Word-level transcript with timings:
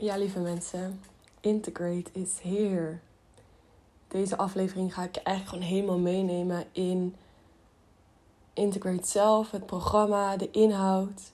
Ja, 0.00 0.16
lieve 0.16 0.38
mensen, 0.38 1.00
Integrate 1.40 2.10
is 2.12 2.38
here. 2.42 2.98
Deze 4.08 4.36
aflevering 4.36 4.94
ga 4.94 5.02
ik 5.02 5.14
je 5.14 5.22
eigenlijk 5.22 5.56
gewoon 5.56 5.74
helemaal 5.74 5.98
meenemen 5.98 6.64
in 6.72 7.16
Integrate 8.52 9.06
zelf, 9.06 9.50
het 9.50 9.66
programma, 9.66 10.36
de 10.36 10.50
inhoud. 10.50 11.32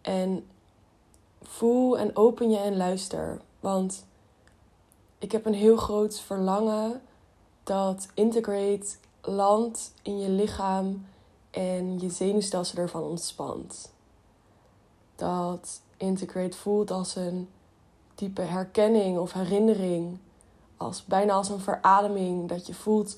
En 0.00 0.46
voel 1.42 1.98
en 1.98 2.16
open 2.16 2.50
je 2.50 2.58
en 2.58 2.76
luister. 2.76 3.40
Want 3.60 4.04
ik 5.18 5.32
heb 5.32 5.46
een 5.46 5.54
heel 5.54 5.76
groot 5.76 6.20
verlangen 6.20 7.02
dat 7.62 8.08
Integrate 8.14 8.96
landt 9.20 9.92
in 10.02 10.18
je 10.18 10.28
lichaam 10.28 11.06
en 11.50 12.00
je 12.00 12.10
zenuwstelsel 12.10 12.78
ervan 12.78 13.02
ontspant. 13.02 13.92
Dat 15.14 15.80
Integrate 15.96 16.56
voelt 16.56 16.90
als 16.90 17.16
een 17.16 17.48
diepe 18.16 18.42
herkenning 18.42 19.18
of 19.18 19.32
herinnering. 19.32 20.18
Als, 20.76 21.04
bijna 21.04 21.32
als 21.32 21.48
een 21.48 21.60
verademing. 21.60 22.48
Dat 22.48 22.66
je 22.66 22.74
voelt, 22.74 23.16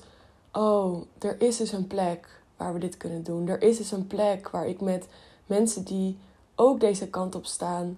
oh, 0.51 1.01
er 1.19 1.41
is 1.41 1.57
dus 1.57 1.71
een 1.71 1.87
plek 1.87 2.41
waar 2.57 2.73
we 2.73 2.79
dit 2.79 2.97
kunnen 2.97 3.23
doen. 3.23 3.47
Er 3.47 3.61
is 3.61 3.77
dus 3.77 3.91
een 3.91 4.07
plek 4.07 4.49
waar 4.49 4.67
ik 4.67 4.81
met 4.81 5.07
mensen 5.45 5.83
die 5.83 6.17
ook 6.55 6.79
deze 6.79 7.07
kant 7.07 7.35
op 7.35 7.45
staan, 7.45 7.97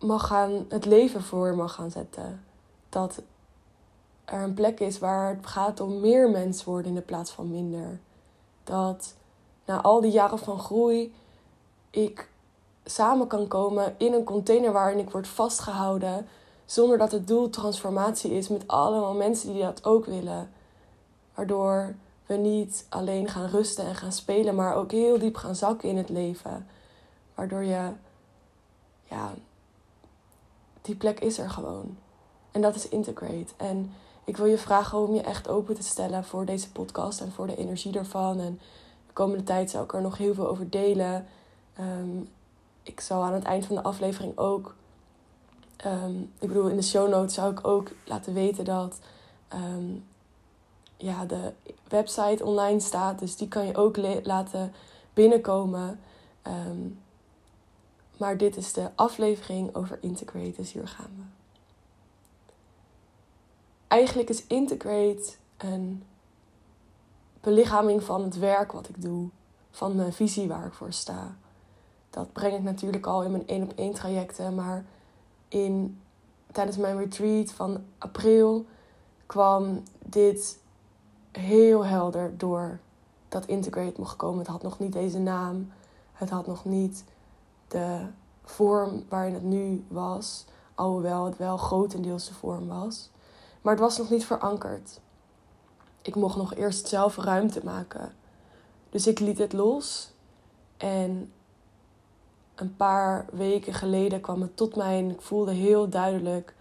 mag 0.00 0.26
gaan, 0.26 0.66
het 0.68 0.84
leven 0.84 1.22
voor 1.22 1.54
mag 1.54 1.74
gaan 1.74 1.90
zetten. 1.90 2.44
Dat 2.88 3.22
er 4.24 4.42
een 4.42 4.54
plek 4.54 4.80
is 4.80 4.98
waar 4.98 5.34
het 5.34 5.46
gaat 5.46 5.80
om 5.80 6.00
meer 6.00 6.30
mens 6.30 6.64
worden 6.64 6.88
in 6.88 6.94
de 6.94 7.00
plaats 7.00 7.30
van 7.30 7.50
minder. 7.50 8.00
Dat 8.64 9.14
na 9.64 9.80
al 9.80 10.00
die 10.00 10.10
jaren 10.10 10.38
van 10.38 10.58
groei 10.58 11.14
ik 11.90 12.28
samen 12.84 13.26
kan 13.26 13.48
komen 13.48 13.94
in 13.98 14.12
een 14.12 14.24
container 14.24 14.72
waarin 14.72 14.98
ik 14.98 15.10
word 15.10 15.28
vastgehouden. 15.28 16.26
Zonder 16.64 16.98
dat 16.98 17.12
het 17.12 17.26
doel 17.26 17.50
transformatie 17.50 18.30
is 18.30 18.48
met 18.48 18.68
allemaal 18.68 19.14
mensen 19.14 19.52
die 19.52 19.62
dat 19.62 19.84
ook 19.84 20.04
willen. 20.04 20.50
Waardoor 21.34 21.94
we 22.26 22.34
niet 22.34 22.86
alleen 22.88 23.28
gaan 23.28 23.48
rusten 23.48 23.84
en 23.84 23.94
gaan 23.94 24.12
spelen, 24.12 24.54
maar 24.54 24.74
ook 24.74 24.90
heel 24.90 25.18
diep 25.18 25.36
gaan 25.36 25.56
zakken 25.56 25.88
in 25.88 25.96
het 25.96 26.08
leven. 26.08 26.66
Waardoor 27.34 27.64
je, 27.64 27.90
ja, 29.04 29.32
die 30.82 30.94
plek 30.94 31.20
is 31.20 31.38
er 31.38 31.50
gewoon. 31.50 31.96
En 32.50 32.60
dat 32.60 32.74
is 32.74 32.88
integrate. 32.88 33.52
En 33.56 33.94
ik 34.24 34.36
wil 34.36 34.46
je 34.46 34.58
vragen 34.58 34.98
om 34.98 35.14
je 35.14 35.20
echt 35.20 35.48
open 35.48 35.74
te 35.74 35.82
stellen 35.82 36.24
voor 36.24 36.44
deze 36.44 36.72
podcast 36.72 37.20
en 37.20 37.32
voor 37.32 37.46
de 37.46 37.56
energie 37.56 37.98
ervan. 37.98 38.40
En 38.40 38.60
de 39.06 39.12
komende 39.12 39.44
tijd 39.44 39.70
zal 39.70 39.82
ik 39.82 39.92
er 39.92 40.02
nog 40.02 40.18
heel 40.18 40.34
veel 40.34 40.48
over 40.48 40.70
delen. 40.70 41.26
Ehm, 41.74 42.20
ik 42.82 43.00
zal 43.00 43.22
aan 43.22 43.32
het 43.32 43.44
eind 43.44 43.66
van 43.66 43.76
de 43.76 43.82
aflevering 43.82 44.38
ook. 44.38 44.74
Ehm, 45.76 46.20
ik 46.20 46.48
bedoel, 46.48 46.68
in 46.68 46.76
de 46.76 46.82
show 46.82 47.08
notes 47.08 47.34
zou 47.34 47.52
ik 47.52 47.66
ook 47.66 47.90
laten 48.04 48.34
weten 48.34 48.64
dat 48.64 48.98
ehm, 49.48 49.94
ja, 50.96 51.24
de 51.24 51.52
website 51.88 52.44
online 52.44 52.80
staat. 52.80 53.18
Dus 53.18 53.36
die 53.36 53.48
kan 53.48 53.66
je 53.66 53.76
ook 53.76 53.96
laten 54.22 54.72
binnenkomen. 55.14 56.00
Ehm, 56.42 56.88
maar 58.16 58.36
dit 58.36 58.56
is 58.56 58.72
de 58.72 58.90
aflevering 58.94 59.74
over 59.74 59.98
Integrate, 60.00 60.52
dus 60.56 60.72
hier 60.72 60.88
gaan 60.88 61.10
we. 61.16 61.22
Eigenlijk 63.88 64.28
is 64.28 64.46
Integrate 64.46 65.32
een 65.56 66.04
belichaming 67.40 68.02
van 68.02 68.22
het 68.22 68.38
werk 68.38 68.72
wat 68.72 68.88
ik 68.88 69.02
doe, 69.02 69.28
van 69.70 69.96
mijn 69.96 70.12
visie 70.12 70.48
waar 70.48 70.66
ik 70.66 70.72
voor 70.72 70.92
sta 70.92 71.36
dat 72.12 72.32
breng 72.32 72.54
ik 72.54 72.62
natuurlijk 72.62 73.06
al 73.06 73.22
in 73.22 73.30
mijn 73.30 73.46
één 73.46 73.62
op 73.62 73.72
één 73.76 73.94
trajecten. 73.94 74.54
Maar 74.54 74.84
in, 75.48 76.00
tijdens 76.52 76.76
mijn 76.76 76.98
retreat 76.98 77.50
van 77.50 77.84
april 77.98 78.66
kwam 79.26 79.82
dit 79.98 80.58
heel 81.30 81.84
helder 81.84 82.38
door 82.38 82.78
dat 83.28 83.46
Integrate 83.46 84.00
mocht 84.00 84.16
komen. 84.16 84.38
Het 84.38 84.46
had 84.46 84.62
nog 84.62 84.78
niet 84.78 84.92
deze 84.92 85.18
naam. 85.18 85.72
Het 86.12 86.30
had 86.30 86.46
nog 86.46 86.64
niet 86.64 87.04
de 87.68 88.06
vorm 88.44 89.04
waarin 89.08 89.34
het 89.34 89.42
nu 89.42 89.84
was. 89.88 90.44
Alhoewel 90.74 91.24
het 91.24 91.36
wel 91.36 91.56
grotendeels 91.56 92.28
de 92.28 92.34
vorm 92.34 92.68
was. 92.68 93.10
Maar 93.62 93.72
het 93.72 93.82
was 93.82 93.98
nog 93.98 94.10
niet 94.10 94.24
verankerd. 94.24 95.00
Ik 96.02 96.14
mocht 96.14 96.36
nog 96.36 96.54
eerst 96.54 96.88
zelf 96.88 97.16
ruimte 97.16 97.60
maken. 97.64 98.14
Dus 98.90 99.06
ik 99.06 99.18
liet 99.18 99.38
het 99.38 99.52
los. 99.52 100.12
En 100.76 101.32
een 102.62 102.76
paar 102.76 103.26
weken 103.32 103.74
geleden 103.74 104.20
kwam 104.20 104.42
het 104.42 104.56
tot 104.56 104.76
mij 104.76 104.98
en 104.98 105.10
ik 105.10 105.20
voelde 105.20 105.52
heel 105.52 105.88
duidelijk 105.88 106.54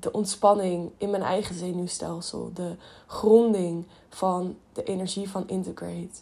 de 0.00 0.12
ontspanning 0.12 0.90
in 0.98 1.10
mijn 1.10 1.22
eigen 1.22 1.54
zenuwstelsel, 1.54 2.50
de 2.54 2.76
gronding 3.06 3.86
van 4.08 4.56
de 4.72 4.82
energie 4.82 5.30
van 5.30 5.48
Integrate, 5.48 6.20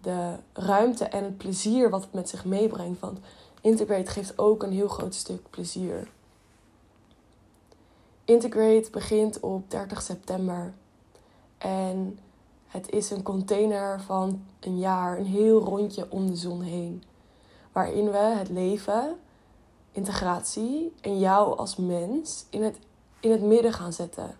de 0.00 0.36
ruimte 0.52 1.04
en 1.04 1.24
het 1.24 1.36
plezier 1.36 1.90
wat 1.90 2.02
het 2.02 2.12
met 2.12 2.28
zich 2.28 2.44
meebrengt. 2.44 3.00
Want 3.00 3.18
Integrate 3.60 4.10
geeft 4.10 4.38
ook 4.38 4.62
een 4.62 4.72
heel 4.72 4.88
groot 4.88 5.14
stuk 5.14 5.50
plezier. 5.50 6.08
Integrate 8.24 8.90
begint 8.90 9.40
op 9.40 9.70
30 9.70 10.02
september 10.02 10.72
en 11.58 12.18
het 12.66 12.90
is 12.90 13.10
een 13.10 13.22
container 13.22 14.00
van 14.00 14.44
een 14.60 14.78
jaar, 14.78 15.18
een 15.18 15.26
heel 15.26 15.60
rondje 15.60 16.10
om 16.10 16.26
de 16.26 16.36
zon 16.36 16.62
heen 16.62 17.02
waarin 17.74 18.10
we 18.10 18.16
het 18.16 18.48
leven, 18.48 19.16
integratie 19.92 20.92
en 21.00 21.18
jou 21.18 21.58
als 21.58 21.76
mens 21.76 22.46
in 22.50 22.62
het, 22.62 22.78
in 23.20 23.30
het 23.30 23.42
midden 23.42 23.72
gaan 23.72 23.92
zetten. 23.92 24.36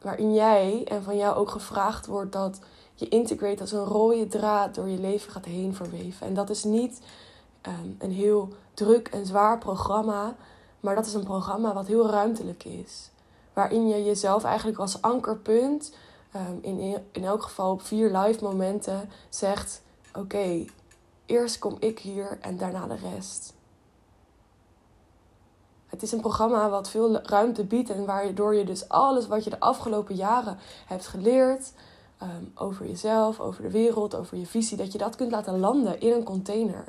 Waarin 0.00 0.34
jij 0.34 0.84
en 0.84 1.02
van 1.02 1.16
jou 1.16 1.36
ook 1.36 1.50
gevraagd 1.50 2.06
wordt 2.06 2.32
dat 2.32 2.58
je 2.94 3.08
integrate 3.08 3.60
als 3.60 3.72
een 3.72 3.84
rode 3.84 4.26
draad 4.26 4.74
door 4.74 4.88
je 4.88 4.98
leven 4.98 5.32
gaat 5.32 5.44
heen 5.44 5.74
verweven. 5.74 6.26
En 6.26 6.34
dat 6.34 6.50
is 6.50 6.64
niet 6.64 7.00
ehm, 7.60 7.88
een 7.98 8.12
heel 8.12 8.48
druk 8.74 9.08
en 9.08 9.26
zwaar 9.26 9.58
programma, 9.58 10.36
maar 10.80 10.94
dat 10.94 11.06
is 11.06 11.14
een 11.14 11.24
programma 11.24 11.74
wat 11.74 11.86
heel 11.86 12.10
ruimtelijk 12.10 12.64
is. 12.64 13.10
Waarin 13.52 13.88
je 13.88 14.04
jezelf 14.04 14.44
eigenlijk 14.44 14.78
als 14.78 15.02
ankerpunt, 15.02 15.94
um, 16.36 16.58
in, 16.62 17.02
in 17.12 17.24
elk 17.24 17.42
geval 17.42 17.72
op 17.72 17.82
vier 17.82 18.18
live 18.18 18.44
momenten, 18.44 19.10
zegt: 19.28 19.82
Oké, 20.14 20.64
Eerst 21.26 21.58
kom 21.58 21.76
ik 21.78 21.98
hier 21.98 22.38
en 22.40 22.56
daarna 22.56 22.86
de 22.86 22.96
rest. 23.14 23.54
Het 25.86 26.02
is 26.02 26.12
een 26.12 26.20
programma 26.20 26.68
wat 26.68 26.90
veel 26.90 27.20
ruimte 27.22 27.64
biedt 27.64 27.90
en 27.90 28.04
waardoor 28.04 28.54
je 28.54 28.64
dus 28.64 28.88
alles 28.88 29.26
wat 29.26 29.44
je 29.44 29.50
de 29.50 29.60
afgelopen 29.60 30.14
jaren 30.14 30.58
hebt 30.86 31.06
geleerd 31.06 31.72
ehm, 32.18 32.44
over 32.54 32.86
jezelf, 32.86 33.40
over 33.40 33.62
de 33.62 33.70
wereld, 33.70 34.14
over 34.14 34.36
je 34.36 34.46
visie, 34.46 34.76
dat 34.76 34.92
je 34.92 34.98
dat 34.98 35.16
kunt 35.16 35.30
laten 35.30 35.58
landen 35.58 36.00
in 36.00 36.12
een 36.12 36.24
container. 36.24 36.84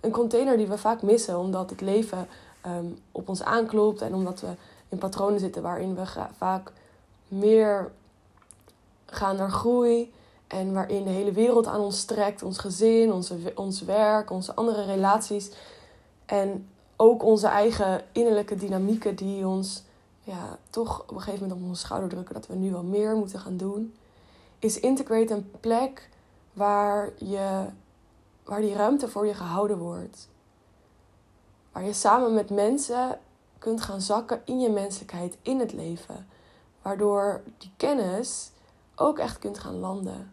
Een 0.00 0.10
container 0.10 0.56
die 0.56 0.66
we 0.66 0.78
vaak 0.78 1.02
missen 1.02 1.38
omdat 1.38 1.70
het 1.70 1.80
leven 1.80 2.28
ehm, 2.60 2.86
op 3.12 3.28
ons 3.28 3.42
aanklopt 3.42 4.00
en 4.00 4.14
omdat 4.14 4.40
we 4.40 4.54
in 4.88 4.98
patronen 4.98 5.40
zitten 5.40 5.62
waarin 5.62 5.94
we 5.94 6.04
vaak 6.36 6.72
meer 7.28 7.92
gaan 9.06 9.36
naar 9.36 9.50
groei 9.50 10.12
en 10.52 10.72
waarin 10.72 11.04
de 11.04 11.10
hele 11.10 11.32
wereld 11.32 11.66
aan 11.66 11.80
ons 11.80 12.04
trekt. 12.04 12.42
Ons 12.42 12.58
gezin, 12.58 13.12
onze, 13.12 13.52
ons 13.54 13.82
werk, 13.82 14.30
onze 14.30 14.54
andere 14.54 14.84
relaties. 14.84 15.50
En 16.26 16.68
ook 16.96 17.22
onze 17.22 17.46
eigen 17.46 18.04
innerlijke 18.12 18.54
dynamieken 18.56 19.16
die 19.16 19.46
ons 19.46 19.82
ja, 20.20 20.58
toch 20.70 21.00
op 21.00 21.10
een 21.10 21.20
gegeven 21.20 21.40
moment 21.40 21.60
op 21.60 21.68
onze 21.68 21.80
schouder 21.80 22.08
drukken 22.08 22.34
dat 22.34 22.46
we 22.46 22.54
nu 22.54 22.70
wel 22.70 22.82
meer 22.82 23.16
moeten 23.16 23.40
gaan 23.40 23.56
doen. 23.56 23.94
Is 24.58 24.80
Integrate 24.80 25.34
een 25.34 25.50
plek 25.60 26.08
waar, 26.52 27.10
je, 27.16 27.64
waar 28.44 28.60
die 28.60 28.74
ruimte 28.74 29.08
voor 29.08 29.26
je 29.26 29.34
gehouden 29.34 29.78
wordt. 29.78 30.28
Waar 31.72 31.84
je 31.84 31.92
samen 31.92 32.34
met 32.34 32.50
mensen 32.50 33.18
kunt 33.58 33.80
gaan 33.80 34.00
zakken 34.00 34.42
in 34.44 34.60
je 34.60 34.70
menselijkheid, 34.70 35.36
in 35.42 35.60
het 35.60 35.72
leven. 35.72 36.26
Waardoor 36.82 37.42
die 37.58 37.72
kennis 37.76 38.50
ook 38.96 39.18
echt 39.18 39.38
kunt 39.38 39.58
gaan 39.58 39.78
landen. 39.78 40.32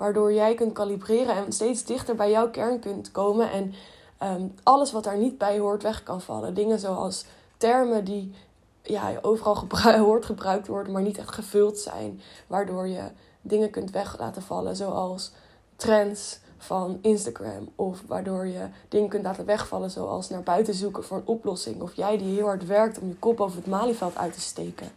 Waardoor 0.00 0.32
jij 0.32 0.54
kunt 0.54 0.72
kalibreren 0.72 1.34
en 1.34 1.52
steeds 1.52 1.84
dichter 1.84 2.14
bij 2.14 2.30
jouw 2.30 2.50
kern 2.50 2.78
kunt 2.78 3.10
komen. 3.10 3.50
En 3.50 3.74
ehm, 4.18 4.46
alles 4.62 4.92
wat 4.92 5.04
daar 5.04 5.16
niet 5.16 5.38
bij 5.38 5.58
hoort 5.58 5.82
weg 5.82 6.02
kan 6.02 6.20
vallen. 6.20 6.54
Dingen 6.54 6.78
zoals 6.78 7.24
termen 7.56 8.04
die 8.04 8.34
ja, 8.82 9.12
overal 9.22 9.66
hoort 10.06 10.24
gebruikt 10.24 10.66
worden, 10.66 10.92
maar 10.92 11.02
niet 11.02 11.18
echt 11.18 11.34
gevuld 11.34 11.78
zijn. 11.78 12.20
Waardoor 12.46 12.88
je 12.88 13.02
dingen 13.40 13.70
kunt 13.70 13.90
weg 13.90 14.18
laten 14.18 14.42
vallen, 14.42 14.76
zoals 14.76 15.32
trends 15.76 16.38
van 16.58 16.98
Instagram. 17.02 17.68
Of 17.76 18.02
waardoor 18.06 18.46
je 18.46 18.68
dingen 18.88 19.08
kunt 19.08 19.24
laten 19.24 19.44
wegvallen, 19.44 19.90
zoals 19.90 20.28
naar 20.28 20.42
buiten 20.42 20.74
zoeken 20.74 21.04
voor 21.04 21.16
een 21.16 21.26
oplossing. 21.26 21.80
Of 21.80 21.94
jij 21.94 22.18
die 22.18 22.34
heel 22.34 22.46
hard 22.46 22.66
werkt 22.66 22.98
om 22.98 23.08
je 23.08 23.16
kop 23.16 23.40
over 23.40 23.56
het 23.56 23.66
malieveld 23.66 24.16
uit 24.16 24.32
te 24.32 24.40
steken. 24.40 24.90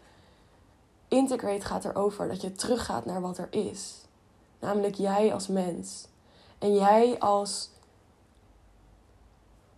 Integrate 1.07 1.65
gaat 1.65 1.85
erover 1.85 2.27
dat 2.27 2.41
je 2.41 2.51
teruggaat 2.51 3.05
naar 3.05 3.21
wat 3.21 3.37
er 3.37 3.47
is. 3.49 4.01
Namelijk 4.63 4.95
jij 4.95 5.33
als 5.33 5.47
mens. 5.47 6.07
En 6.59 6.73
jij 6.73 7.19
als 7.19 7.69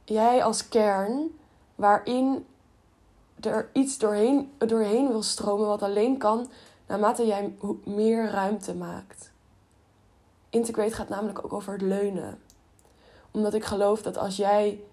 jij 0.04 0.44
als 0.44 0.68
kern, 0.68 1.38
waarin 1.76 2.46
er 3.40 3.70
iets 3.74 3.98
doorheen, 3.98 4.52
doorheen 4.58 5.08
wil 5.08 5.24
stromen 5.24 5.68
wat 5.68 5.82
alleen 5.82 6.18
kan 6.18 6.50
naarmate 6.88 7.26
jij 7.26 7.56
meer 7.84 8.30
ruimte 8.30 8.76
maakt. 8.76 9.32
Integrate 10.50 10.94
gaat 10.94 11.10
namelijk 11.10 11.46
ook 11.46 11.54
over 11.54 11.74
het 11.74 11.82
leunen. 11.82 12.40
Omdat 13.32 13.54
ik 13.54 13.64
geloof 13.64 14.02
dat 14.02 14.18
als 14.18 14.36
jij 14.36 14.84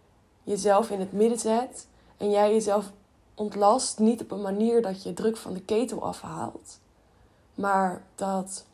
jezelf 0.42 0.90
in 0.90 1.00
het 1.00 1.12
midden 1.12 1.38
zet 1.38 1.86
en 2.16 2.30
jij 2.30 2.52
jezelf 2.52 2.92
ontlast, 3.34 3.98
niet 3.98 4.22
op 4.22 4.30
een 4.30 4.42
manier 4.42 4.82
dat 4.82 5.02
je 5.02 5.12
druk 5.12 5.36
van 5.36 5.52
de 5.52 5.62
ketel 5.62 6.02
afhaalt, 6.02 6.78
maar 7.54 8.04
dat 8.14 8.64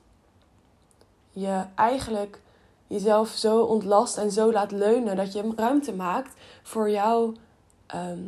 je 1.38 1.64
eigenlijk 1.75 2.40
jezelf 2.87 3.29
zo 3.29 3.61
ontlast 3.61 4.17
en 4.17 4.31
zo 4.31 4.52
laat 4.52 4.70
leunen 4.70 5.17
dat 5.17 5.32
je 5.32 5.52
ruimte 5.56 5.93
maakt 5.93 6.35
voor 6.62 6.90
jouw, 6.90 7.32
ehm, 7.87 8.20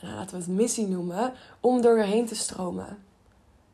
nou, 0.00 0.14
laten 0.14 0.36
we 0.36 0.42
het 0.42 0.52
missie 0.52 0.88
noemen, 0.88 1.32
om 1.60 1.76
er 1.76 1.82
doorheen 1.82 2.26
te 2.26 2.34
stromen. 2.34 2.98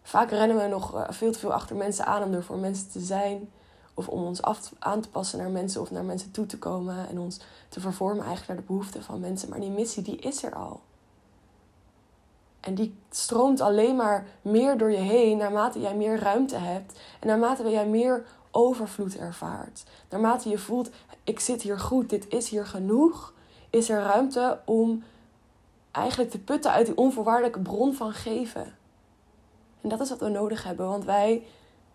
Vaak 0.03 0.31
rennen 0.31 0.56
we 0.56 0.67
nog 0.67 0.95
eh, 0.95 1.05
veel 1.11 1.33
te 1.33 1.39
veel 1.39 1.53
achter 1.53 1.77
mensen 1.77 2.06
aan 2.06 2.23
om 2.23 2.33
er 2.33 2.45
voor 2.45 2.59
mensen 2.59 2.91
te 2.91 3.00
zijn. 3.00 3.50
Of 3.95 4.09
om 4.09 4.25
ons 4.25 4.43
af 4.43 4.73
aan 4.79 5.00
te 5.00 5.09
passen 5.09 5.39
naar 5.39 5.50
mensen 5.50 5.81
of 5.81 5.91
naar 5.91 6.05
mensen 6.05 6.31
toe 6.31 6.47
te 6.47 6.59
komen. 6.59 7.09
En 7.09 7.19
ons 7.19 7.41
te 7.69 7.81
vervormen 7.81 8.25
eigenlijk 8.25 8.49
naar 8.49 8.56
de 8.56 8.73
behoeften 8.73 9.03
van 9.03 9.21
mensen. 9.21 9.49
Maar 9.49 9.61
die 9.61 9.71
missie, 9.71 10.03
die 10.03 10.17
is 10.17 10.43
er 10.43 10.55
al. 10.55 10.81
En 12.61 12.75
die 12.75 12.95
stroomt 13.11 13.61
alleen 13.61 13.97
maar 13.97 14.27
meer 14.43 14.79
door 14.79 14.91
je 14.91 14.97
heen 14.97 15.37
naarmate 15.37 15.81
jij 15.81 15.95
meer 15.95 16.19
ruimte 16.19 16.56
hebt. 16.56 17.00
En 17.21 17.27
naarmate 17.27 17.71
jij 17.71 17.87
meer 17.87 18.27
overvloed 18.59 19.17
ervaart. 19.17 19.85
Naarmate 20.11 20.49
je 20.49 20.59
voelt, 20.59 20.91
ik 21.25 21.41
zit 21.41 21.63
hier 21.63 21.81
goed, 21.81 22.11
dit 22.11 22.29
is 22.29 22.49
hier 22.49 22.67
genoeg. 22.67 23.33
Is 23.71 23.89
er 23.89 24.03
ruimte 24.03 24.61
om 24.65 25.03
eigenlijk 25.91 26.31
te 26.31 26.39
putten 26.39 26.71
uit 26.71 26.87
die 26.87 26.97
onvoorwaardelijke 26.97 27.61
bron 27.61 27.95
van 27.95 28.13
geven. 28.13 28.75
En 29.81 29.89
dat 29.89 30.01
is 30.01 30.09
wat 30.09 30.21
we 30.21 30.29
nodig 30.29 30.65
hebben. 30.65 30.89
Want 30.89 31.05
wij 31.05 31.47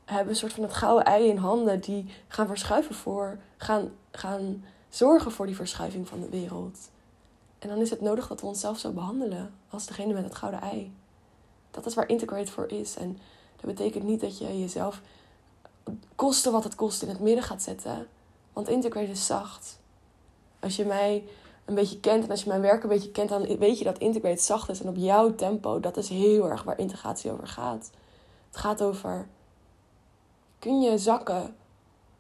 hebben 0.06 0.30
een 0.30 0.40
soort 0.40 0.54
van 0.54 0.64
het 0.64 0.74
gouden 0.74 1.06
ei 1.06 1.28
in 1.28 1.38
handen 1.38 1.80
die 1.82 2.06
gaan 2.28 2.48
verschuiven 2.48 2.96
voor, 2.96 3.38
gaan, 3.58 3.92
gaan 4.12 4.66
zorgen 4.90 5.32
voor 5.32 5.46
die 5.46 5.56
verschuiving 5.56 6.08
van 6.08 6.20
de 6.20 6.30
wereld. 6.30 6.78
En 7.60 7.70
dan 7.70 7.78
is 7.78 7.90
het 7.90 8.02
nodig 8.02 8.28
dat 8.28 8.42
we 8.42 8.48
onszelf 8.48 8.78
zo 8.78 8.92
behandelen 8.92 9.54
als 9.70 9.86
degene 9.86 10.14
met 10.14 10.24
het 10.24 10.36
gouden 10.36 10.62
ei. 10.62 10.94
Dat 11.72 11.86
is 11.86 11.94
waar 11.94 12.10
Integrate 12.10 12.52
voor 12.52 12.70
is. 12.70 12.96
En 12.96 13.18
dat 13.56 13.66
betekent 13.66 14.04
niet 14.04 14.22
dat 14.22 14.38
je 14.38 14.60
jezelf 14.60 15.02
kosten 16.24 16.52
wat 16.52 16.64
het 16.64 16.76
kost 16.76 17.02
in 17.02 17.10
het 17.10 17.20
midden 17.20 17.44
gaat 17.44 17.62
zetten. 17.62 18.08
Want 18.54 18.70
Integrate 18.70 19.12
is 19.12 19.26
zacht. 19.26 19.80
Als 20.60 20.76
je 20.76 20.86
mij 20.86 21.24
een 21.66 21.76
beetje 21.76 22.00
kent 22.00 22.24
en 22.24 22.30
als 22.30 22.44
je 22.44 22.50
mijn 22.50 22.62
werk 22.62 22.84
een 22.84 22.90
beetje 22.90 23.12
kent, 23.12 23.30
dan 23.30 23.58
weet 23.58 23.78
je 23.78 23.84
dat 23.84 23.98
Integrate 23.98 24.42
zacht 24.42 24.70
is 24.70 24.82
en 24.82 24.90
op 24.90 24.96
jouw 24.96 25.36
tempo. 25.36 25.80
Dat 25.80 25.98
is 25.98 26.10
heel 26.10 26.50
erg 26.50 26.64
waar 26.64 26.80
integratie 26.80 27.32
over 27.32 27.48
gaat. 27.48 27.92
Het 28.48 28.58
gaat 28.58 28.82
over 28.82 29.28
kun 30.60 30.82
je 30.82 30.98
zakken 30.98 31.56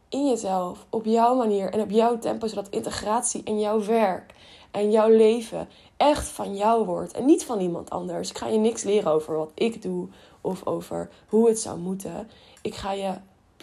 in 0.09 0.27
jezelf 0.27 0.85
op 0.89 1.06
jouw 1.06 1.35
manier 1.35 1.73
en 1.73 1.81
op 1.81 1.89
jouw 1.89 2.19
tempo, 2.19 2.47
zodat 2.47 2.69
integratie 2.69 3.44
en 3.44 3.59
jouw 3.59 3.85
werk 3.85 4.33
en 4.71 4.91
jouw 4.91 5.09
leven 5.09 5.69
echt 5.97 6.27
van 6.27 6.56
jou 6.56 6.85
wordt 6.85 7.13
en 7.13 7.25
niet 7.25 7.45
van 7.45 7.59
iemand 7.59 7.89
anders. 7.89 8.29
Ik 8.29 8.38
ga 8.38 8.47
je 8.47 8.57
niks 8.57 8.83
leren 8.83 9.11
over 9.11 9.38
wat 9.38 9.51
ik 9.53 9.81
doe 9.81 10.07
of 10.41 10.65
over 10.65 11.09
hoe 11.27 11.47
het 11.47 11.59
zou 11.59 11.79
moeten. 11.79 12.29
Ik 12.61 12.75
ga 12.75 12.91
je 12.91 13.13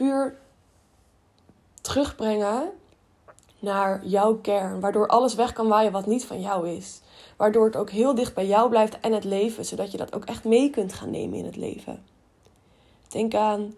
puur 0.01 0.37
terugbrengen 1.81 2.71
naar 3.59 4.07
jouw 4.07 4.35
kern, 4.35 4.81
waardoor 4.81 5.09
alles 5.09 5.35
weg 5.35 5.53
kan 5.53 5.69
waaien 5.69 5.93
wat 5.93 6.07
niet 6.07 6.25
van 6.25 6.41
jou 6.41 6.69
is. 6.69 7.01
Waardoor 7.37 7.65
het 7.65 7.77
ook 7.77 7.91
heel 7.91 8.15
dicht 8.15 8.35
bij 8.35 8.47
jou 8.47 8.69
blijft 8.69 9.01
en 9.01 9.13
het 9.13 9.25
leven, 9.25 9.65
zodat 9.65 9.91
je 9.91 9.99
dat 9.99 10.15
ook 10.15 10.25
echt 10.25 10.45
mee 10.45 10.71
kunt 10.71 10.93
gaan 10.93 11.11
nemen 11.11 11.39
in 11.39 11.45
het 11.45 11.57
leven. 11.57 12.03
Denk 13.09 13.35
aan 13.35 13.75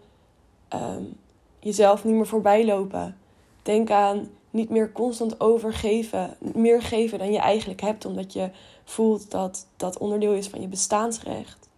um, 0.73 1.19
jezelf 1.59 2.03
niet 2.03 2.15
meer 2.15 2.27
voorbij 2.27 2.65
lopen. 2.65 3.17
Denk 3.61 3.91
aan 3.91 4.29
niet 4.49 4.69
meer 4.69 4.91
constant 4.91 5.39
overgeven, 5.39 6.37
meer 6.39 6.81
geven 6.81 7.19
dan 7.19 7.31
je 7.31 7.39
eigenlijk 7.39 7.81
hebt, 7.81 8.05
omdat 8.05 8.33
je 8.33 8.49
voelt 8.83 9.31
dat 9.31 9.67
dat 9.77 9.97
onderdeel 9.97 10.33
is 10.33 10.47
van 10.47 10.61
je 10.61 10.67
bestaansrecht. 10.67 11.69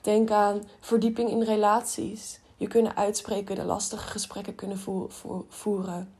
Denk 0.00 0.30
aan 0.30 0.62
verdieping 0.80 1.30
in 1.30 1.42
relaties. 1.42 2.40
Je 2.60 2.68
kunnen 2.68 2.96
uitspreken, 2.96 3.54
de 3.54 3.64
lastige 3.64 4.08
gesprekken 4.08 4.54
kunnen 4.54 4.78
voeren. 5.48 6.12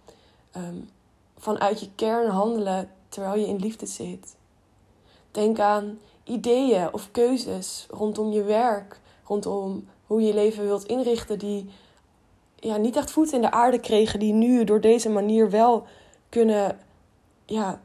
Ehm, 0.51 0.77
vanuit 1.39 1.81
je 1.81 1.89
kern 1.95 2.31
handelen 2.31 2.91
terwijl 3.09 3.41
je 3.41 3.47
in 3.47 3.57
liefde 3.57 3.87
zit. 3.87 4.37
Denk 5.31 5.59
aan 5.59 5.99
ideeën 6.25 6.93
of 6.93 7.11
keuzes 7.11 7.87
rondom 7.91 8.33
je 8.33 8.43
werk, 8.43 9.01
rondom 9.25 9.89
hoe 10.07 10.23
je 10.23 10.35
leven 10.35 10.65
wilt 10.65 10.85
inrichten, 10.85 11.39
die 11.39 11.71
ja, 12.55 12.77
niet 12.77 12.97
echt 12.97 13.11
voet 13.11 13.33
in 13.33 13.41
de 13.41 13.51
aarde 13.51 13.81
kregen, 13.81 14.19
die 14.19 14.33
nu 14.33 14.65
door 14.65 14.81
deze 14.81 15.09
manier 15.09 15.51
wel 15.51 15.87
kunnen 16.29 16.79
ja, 17.45 17.81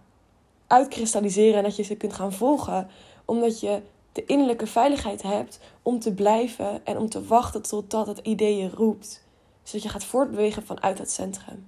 uitkristalliseren 0.67 1.57
en 1.57 1.63
dat 1.63 1.75
je 1.75 1.83
ze 1.83 1.95
kunt 1.95 2.13
gaan 2.13 2.33
volgen, 2.33 2.89
omdat 3.25 3.59
je 3.59 3.81
de 4.15 4.25
innerlijke 4.25 4.67
veiligheid 4.67 5.21
hebt 5.21 5.59
om 5.81 5.99
te 5.99 6.13
blijven 6.13 6.85
en 6.85 6.97
om 6.97 7.09
te 7.09 7.25
wachten 7.25 7.61
totdat 7.61 8.07
het 8.07 8.17
idee 8.17 8.57
je 8.57 8.69
roept, 8.69 9.23
zodat 9.63 9.83
je 9.83 9.89
gaat 9.89 10.03
voortbewegen 10.03 10.65
vanuit 10.65 10.97
het 10.97 11.11
centrum. 11.11 11.67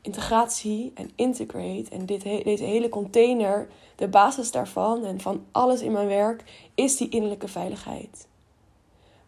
Integratie 0.00 0.92
en 0.94 1.10
integrate 1.14 1.90
en 1.90 2.06
dit, 2.06 2.22
deze 2.22 2.64
hele 2.64 2.88
container, 2.88 3.68
de 3.96 4.08
basis 4.08 4.50
daarvan 4.50 5.04
en 5.04 5.20
van 5.20 5.44
alles 5.52 5.80
in 5.80 5.92
mijn 5.92 6.06
werk, 6.06 6.68
is 6.74 6.96
die 6.96 7.08
innerlijke 7.08 7.48
veiligheid. 7.48 8.28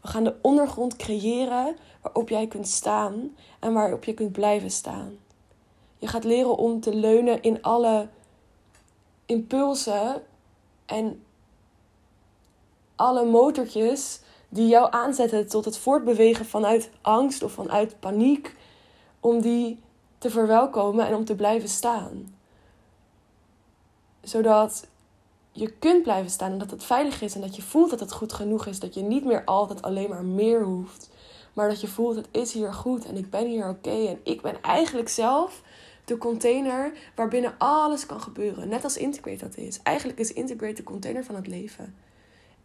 We 0.00 0.08
gaan 0.08 0.24
de 0.24 0.36
ondergrond 0.42 0.96
creëren 0.96 1.76
waarop 2.02 2.28
jij 2.28 2.46
kunt 2.46 2.68
staan 2.68 3.36
en 3.60 3.72
waarop 3.72 4.04
je 4.04 4.14
kunt 4.14 4.32
blijven 4.32 4.70
staan. 4.70 5.18
Je 5.98 6.06
gaat 6.06 6.24
leren 6.24 6.56
om 6.56 6.80
te 6.80 6.94
leunen 6.94 7.42
in 7.42 7.62
alle 7.62 8.08
impulsen 9.26 10.22
en 10.86 11.22
alle 12.98 13.24
motortjes 13.24 14.20
die 14.48 14.68
jou 14.68 14.88
aanzetten 14.90 15.48
tot 15.48 15.64
het 15.64 15.78
voortbewegen 15.78 16.46
vanuit 16.46 16.90
angst 17.00 17.42
of 17.42 17.52
vanuit 17.52 18.00
paniek, 18.00 18.54
om 19.20 19.40
die 19.40 19.80
te 20.18 20.30
verwelkomen 20.30 21.06
en 21.06 21.14
om 21.14 21.24
te 21.24 21.34
blijven 21.34 21.68
staan. 21.68 22.34
Zodat 24.22 24.86
je 25.52 25.70
kunt 25.70 26.02
blijven 26.02 26.30
staan 26.30 26.52
en 26.52 26.58
dat 26.58 26.70
het 26.70 26.84
veilig 26.84 27.22
is 27.22 27.34
en 27.34 27.40
dat 27.40 27.56
je 27.56 27.62
voelt 27.62 27.90
dat 27.90 28.00
het 28.00 28.12
goed 28.12 28.32
genoeg 28.32 28.66
is. 28.66 28.80
Dat 28.80 28.94
je 28.94 29.02
niet 29.02 29.24
meer 29.24 29.44
altijd 29.44 29.82
alleen 29.82 30.08
maar 30.08 30.24
meer 30.24 30.62
hoeft. 30.62 31.10
Maar 31.52 31.68
dat 31.68 31.80
je 31.80 31.88
voelt 31.88 32.16
het 32.16 32.28
is 32.30 32.52
hier 32.52 32.74
goed 32.74 33.04
en 33.04 33.16
ik 33.16 33.30
ben 33.30 33.46
hier 33.46 33.68
oké. 33.68 34.06
en 34.06 34.20
ik 34.22 34.42
ben 34.42 34.62
eigenlijk 34.62 35.08
zelf 35.08 35.62
de 36.04 36.18
container 36.18 36.92
waarbinnen 37.14 37.54
alles 37.58 38.06
kan 38.06 38.20
gebeuren. 38.20 38.68
Net 38.68 38.84
als 38.84 38.96
Integrate 38.96 39.44
dat 39.44 39.56
is. 39.56 39.82
Eigenlijk 39.82 40.18
is 40.18 40.32
Integrate 40.32 40.74
de 40.74 40.82
container 40.82 41.24
van 41.24 41.34
het 41.34 41.46
leven. 41.46 41.94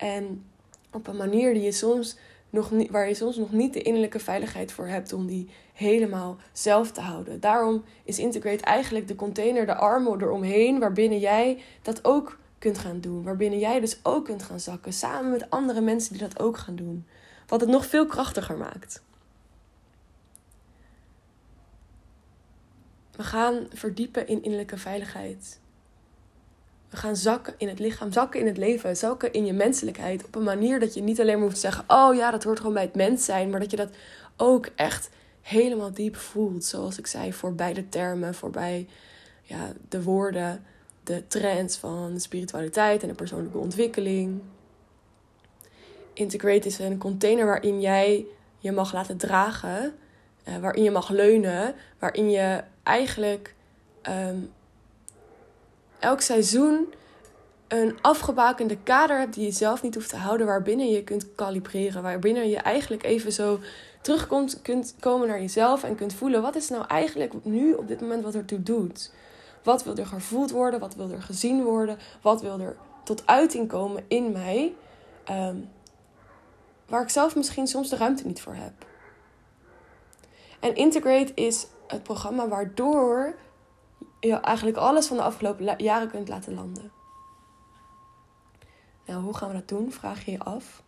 En 0.04 0.46
op 0.92 1.08
een 1.08 1.18
manier 1.18 1.54
die 1.54 1.64
je 1.64 1.72
soms 1.72 2.18
nog 2.50 2.72
niet, 2.72 2.92
waar 2.92 3.08
je 3.08 3.14
soms 3.14 3.38
nog 3.38 3.52
niet 3.52 3.74
de 3.74 3.82
innerlijke 3.82 4.20
veiligheid 4.20 4.72
voor 4.72 4.88
hebt 4.88 5.14
om 5.14 5.28
die 5.28 5.50
helemaal 5.74 6.38
zelf 6.52 6.92
te 6.92 7.02
houden. 7.02 7.40
Daarom 7.40 7.84
is 8.04 8.20
Integrate 8.20 8.64
eigenlijk 8.64 9.08
de 9.08 9.16
container, 9.16 9.66
de 9.66 9.76
armen 9.76 10.22
eromheen, 10.22 10.80
waarbinnen 10.80 11.20
jij 11.20 11.62
dat 11.82 12.06
ook 12.06 12.38
kunt 12.60 12.78
gaan 12.78 13.00
doen. 13.02 13.24
Waarbinnen 13.24 13.60
jij 13.60 13.80
dus 13.80 14.00
ook 14.04 14.26
kunt 14.26 14.44
gaan 14.44 14.60
zakken. 14.60 14.94
Samen 14.94 15.32
met 15.32 15.50
andere 15.50 15.82
mensen 15.82 16.14
die 16.14 16.22
dat 16.22 16.40
ook 16.40 16.58
gaan 16.58 16.76
doen. 16.76 17.06
Wat 17.48 17.62
het 17.62 17.70
nog 17.70 17.86
veel 17.86 18.06
krachtiger 18.06 18.58
maakt. 18.58 19.04
We 23.12 23.24
gaan 23.24 23.68
verdiepen 23.74 24.28
in 24.28 24.44
innerlijke 24.44 24.78
veiligheid. 24.78 25.62
We 26.94 27.00
gaan 27.00 27.16
zakken 27.16 27.54
in 27.58 27.68
het 27.68 27.80
lichaam, 27.80 28.12
zakken 28.12 28.40
in 28.40 28.46
het 28.46 28.58
leven, 28.58 28.98
zakken 28.98 29.34
in 29.34 29.46
je 29.46 29.54
menselijkheid. 29.54 30.26
Op 30.26 30.36
een 30.36 30.44
manier 30.44 30.80
dat 30.80 30.94
je 30.94 31.02
niet 31.02 31.20
alleen 31.20 31.34
maar 31.34 31.44
hoeft 31.44 31.56
te 31.56 31.62
zeggen: 31.62 31.84
Oh 31.88 32.16
ja, 32.16 32.32
dat 32.32 32.44
hoort 32.44 32.60
gewoon 32.60 32.74
bij 32.74 32.84
het 32.84 32.96
mens 32.96 33.26
zijn. 33.26 33.50
Maar 33.50 33.60
dat 33.60 33.72
je 33.72 33.78
dat 33.78 33.90
ook 34.38 34.70
echt 34.76 35.10
helemaal 35.42 35.94
diep 35.94 36.16
voelt. 36.16 36.66
Zoals 36.66 36.98
ik 36.98 37.08
zei, 37.08 37.34
voorbij 37.34 37.74
de 37.74 37.90
termen, 37.90 38.34
voorbij 38.34 38.88
ja, 39.42 39.72
de 39.90 40.04
woorden 40.04 40.64
de 41.04 41.28
trends 41.28 41.78
van 41.78 42.20
spiritualiteit 42.20 43.02
en 43.02 43.08
de 43.08 43.14
persoonlijke 43.14 43.58
ontwikkeling. 43.58 44.42
Integrate 46.14 46.68
is 46.68 46.80
een 46.80 46.98
container 46.98 47.46
waarin 47.46 47.82
jij 47.82 48.26
je 48.58 48.72
mag 48.72 48.94
laten 48.94 49.18
dragen, 49.18 49.94
uh, 50.48 50.58
waarin 50.58 50.84
je 50.84 50.92
mag 50.92 51.10
leunen, 51.10 51.76
waarin 52.00 52.30
je 52.30 52.64
eigenlijk 52.84 53.56
um, 54.10 54.52
elk 56.04 56.22
seizoen 56.22 56.94
een 57.68 57.98
afgebakende 58.02 58.78
kader 58.78 59.20
hebt 59.20 59.34
die 59.34 59.46
je 59.46 59.52
zelf 59.52 59.82
niet 59.82 59.96
hoeft 59.96 60.10
te 60.10 60.16
houden, 60.16 60.46
waarbinnen 60.46 60.90
je 60.90 61.04
kunt 61.04 61.36
kalibreren, 61.36 62.04
waarbinnen 62.04 62.50
je 62.50 62.58
eigenlijk 62.58 63.04
even 63.04 63.32
zo 63.32 63.60
terugkomt, 64.02 64.62
kunt 64.62 64.96
komen 65.00 65.28
naar 65.28 65.42
jezelf 65.42 65.84
en 65.84 65.96
kunt 65.96 66.14
voelen 66.14 66.42
wat 66.42 66.56
is 66.56 66.70
nou 66.70 66.86
eigenlijk 66.88 67.34
nu 67.44 67.74
op 67.74 67.88
dit 67.88 68.02
moment 68.02 68.24
wat 68.24 68.36
ertoe 68.36 68.64
doet. 68.64 69.12
Wat 69.64 69.84
wil 69.84 69.96
er 69.96 70.06
gevoeld 70.06 70.52
worden? 70.52 70.80
Wat 70.80 70.96
wil 70.96 71.12
er 71.12 71.22
gezien 71.22 71.64
worden? 71.64 71.98
Wat 72.22 72.42
wil 72.42 72.60
er 72.60 72.76
tot 73.04 73.28
uiting 73.28 73.68
komen 73.68 74.04
in 74.08 74.32
mij? 74.32 74.76
Ehm, 75.24 75.58
waar 76.88 77.02
ik 77.02 77.10
zelf 77.10 77.36
misschien 77.36 77.68
soms 77.68 77.90
de 77.90 77.96
ruimte 77.96 78.28
niet 78.28 78.42
voor 78.42 78.56
heb. 78.56 78.74
En 80.60 80.76
Integrate 80.76 81.32
is 81.36 81.68
het 81.88 82.04
programma 82.04 82.48
waardoor 82.48 83.36
je 84.28 84.36
eigenlijk 84.36 84.78
alles 84.78 85.08
van 85.08 85.18
de 85.18 85.24
afgelopen 85.24 85.76
jaren 85.78 86.10
kunt 86.10 86.28
laten 86.28 86.54
landen. 86.54 86.92
Nou, 89.06 89.24
hoe 89.24 89.36
gaan 89.36 89.48
we 89.48 89.54
dat 89.54 89.68
doen? 89.68 89.92
Vraag 89.92 90.26
je 90.26 90.32
je 90.32 90.40
af. 90.40 90.84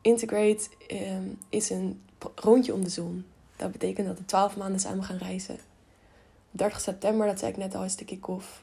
Integrate 0.00 0.68
ehm, 0.86 1.28
is 1.48 1.70
een 1.70 2.02
rondje 2.34 2.74
om 2.74 2.84
de 2.84 2.90
zon. 2.90 3.26
Dat 3.56 3.72
betekent 3.72 4.06
dat 4.06 4.18
we 4.18 4.24
12 4.24 4.56
maanden 4.56 4.80
samen 4.80 5.04
gaan 5.04 5.16
reizen. 5.16 5.58
30 6.50 6.80
september, 6.80 7.26
dat 7.26 7.38
zei 7.38 7.50
ik 7.50 7.56
net 7.56 7.74
al, 7.74 7.84
is 7.84 7.96
de 7.96 8.04
kick-off. 8.04 8.62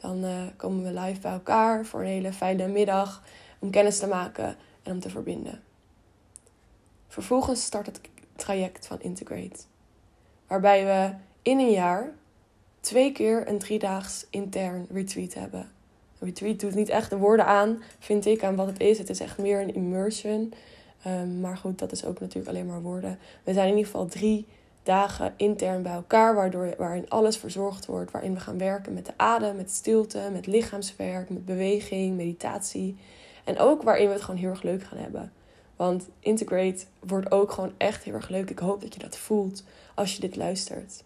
Dan 0.00 0.24
uh, 0.24 0.42
komen 0.56 0.82
we 0.82 1.00
live 1.00 1.20
bij 1.20 1.32
elkaar 1.32 1.84
voor 1.84 2.00
een 2.00 2.06
hele 2.06 2.32
fijne 2.32 2.68
middag 2.68 3.22
om 3.58 3.70
kennis 3.70 3.98
te 3.98 4.06
maken 4.06 4.56
en 4.82 4.92
om 4.92 5.00
te 5.00 5.10
verbinden. 5.10 5.62
Vervolgens 7.08 7.64
start 7.64 7.86
het 7.86 8.00
traject 8.36 8.86
van 8.86 9.00
Integrate. 9.00 9.60
Waarbij 10.46 10.84
we 10.84 11.14
in 11.42 11.58
een 11.58 11.70
jaar 11.70 12.12
twee 12.86 13.12
keer 13.12 13.48
een 13.48 13.58
driedaags 13.58 14.26
intern 14.30 14.86
retreat 14.92 15.34
hebben. 15.34 15.60
Een 16.18 16.26
retreat 16.26 16.60
doet 16.60 16.74
niet 16.74 16.88
echt 16.88 17.10
de 17.10 17.16
woorden 17.16 17.46
aan, 17.46 17.82
vind 17.98 18.26
ik, 18.26 18.44
aan 18.44 18.56
wat 18.56 18.66
het 18.66 18.80
is. 18.80 18.98
Het 18.98 19.10
is 19.10 19.20
echt 19.20 19.38
meer 19.38 19.60
een 19.60 19.74
immersion. 19.74 20.52
Um, 21.06 21.40
maar 21.40 21.56
goed, 21.56 21.78
dat 21.78 21.92
is 21.92 22.04
ook 22.04 22.20
natuurlijk 22.20 22.48
alleen 22.48 22.66
maar 22.66 22.82
woorden. 22.82 23.18
We 23.44 23.52
zijn 23.52 23.68
in 23.68 23.76
ieder 23.76 23.90
geval 23.90 24.06
drie 24.06 24.46
dagen 24.82 25.34
intern 25.36 25.82
bij 25.82 25.92
elkaar, 25.92 26.34
waardoor, 26.34 26.74
waarin 26.78 27.10
alles 27.10 27.36
verzorgd 27.36 27.86
wordt. 27.86 28.10
Waarin 28.10 28.34
we 28.34 28.40
gaan 28.40 28.58
werken 28.58 28.92
met 28.92 29.06
de 29.06 29.12
adem, 29.16 29.56
met 29.56 29.70
stilte, 29.70 30.28
met 30.32 30.46
lichaamswerk, 30.46 31.30
met 31.30 31.44
beweging, 31.44 32.16
meditatie. 32.16 32.96
En 33.44 33.58
ook 33.58 33.82
waarin 33.82 34.06
we 34.06 34.12
het 34.12 34.22
gewoon 34.22 34.40
heel 34.40 34.50
erg 34.50 34.62
leuk 34.62 34.82
gaan 34.82 34.98
hebben. 34.98 35.32
Want 35.76 36.08
Integrate 36.20 36.84
wordt 37.00 37.30
ook 37.30 37.52
gewoon 37.52 37.72
echt 37.76 38.04
heel 38.04 38.14
erg 38.14 38.28
leuk. 38.28 38.50
Ik 38.50 38.58
hoop 38.58 38.80
dat 38.80 38.94
je 38.94 39.00
dat 39.00 39.16
voelt 39.16 39.64
als 39.94 40.14
je 40.14 40.20
dit 40.20 40.36
luistert. 40.36 41.04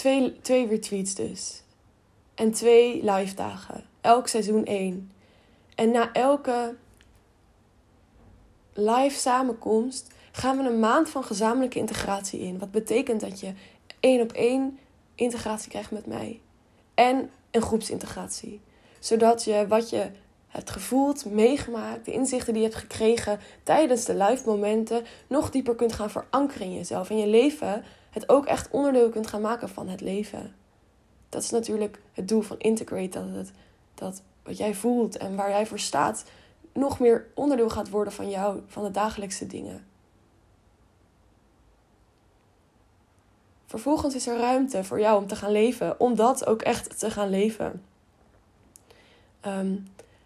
Twee, 0.00 0.40
twee 0.40 0.66
retweets 0.66 1.14
dus. 1.14 1.62
En 2.34 2.52
twee 2.52 3.04
live 3.04 3.34
dagen. 3.34 3.84
Elk 4.00 4.28
seizoen 4.28 4.64
één. 4.64 5.12
En 5.74 5.90
na 5.90 6.12
elke 6.12 6.76
live 8.72 9.18
samenkomst 9.18 10.12
gaan 10.32 10.56
we 10.56 10.68
een 10.68 10.78
maand 10.80 11.10
van 11.10 11.24
gezamenlijke 11.24 11.78
integratie 11.78 12.40
in. 12.40 12.58
Wat 12.58 12.70
betekent 12.70 13.20
dat 13.20 13.40
je 13.40 13.52
één 14.00 14.20
op 14.20 14.32
één 14.32 14.78
integratie 15.14 15.70
krijgt 15.70 15.90
met 15.90 16.06
mij. 16.06 16.40
En 16.94 17.30
een 17.50 17.62
groepsintegratie. 17.62 18.60
Zodat 18.98 19.44
je 19.44 19.66
wat 19.68 19.90
je 19.90 20.10
hebt 20.46 20.70
gevoeld, 20.70 21.24
meegemaakt, 21.24 22.04
de 22.04 22.12
inzichten 22.12 22.52
die 22.52 22.62
je 22.62 22.68
hebt 22.68 22.80
gekregen 22.80 23.40
tijdens 23.62 24.04
de 24.04 24.14
live 24.14 24.48
momenten 24.48 25.04
nog 25.26 25.50
dieper 25.50 25.74
kunt 25.74 25.92
gaan 25.92 26.10
verankeren 26.10 26.66
in 26.66 26.74
jezelf. 26.74 27.10
En 27.10 27.18
je 27.18 27.26
leven 27.26 27.84
het 28.10 28.28
ook 28.28 28.46
echt 28.46 28.70
onderdeel 28.70 29.08
kunt 29.08 29.26
gaan 29.26 29.40
maken 29.40 29.68
van 29.68 29.88
het 29.88 30.00
leven. 30.00 30.54
Dat 31.28 31.42
is 31.42 31.50
natuurlijk 31.50 32.00
het 32.12 32.28
doel 32.28 32.40
van 32.40 32.58
Integrate. 32.58 33.08
Dat, 33.08 33.34
het, 33.34 33.52
dat 33.94 34.22
wat 34.42 34.56
jij 34.56 34.74
voelt 34.74 35.16
en 35.16 35.36
waar 35.36 35.50
jij 35.50 35.66
voor 35.66 35.78
staat 35.78 36.24
nog 36.72 36.98
meer 36.98 37.26
onderdeel 37.34 37.70
gaat 37.70 37.90
worden 37.90 38.12
van 38.12 38.30
jou, 38.30 38.60
van 38.66 38.82
de 38.82 38.90
dagelijkse 38.90 39.46
dingen. 39.46 39.84
Vervolgens 43.66 44.14
is 44.14 44.26
er 44.26 44.38
ruimte 44.38 44.84
voor 44.84 45.00
jou 45.00 45.20
om 45.22 45.26
te 45.26 45.36
gaan 45.36 45.52
leven, 45.52 46.00
om 46.00 46.14
dat 46.14 46.46
ook 46.46 46.62
echt 46.62 46.98
te 46.98 47.10
gaan 47.10 47.30
leven. 47.30 47.84
Ehm, 49.40 49.76